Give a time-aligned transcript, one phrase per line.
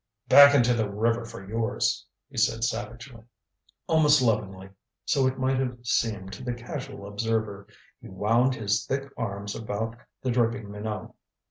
[0.27, 3.21] "Back into the river for yours," he said savagely.
[3.85, 4.71] Almost lovingly
[5.05, 7.67] so it might have seemed to the casual observer
[8.01, 11.13] he wound his thick arms about the dripping Minot.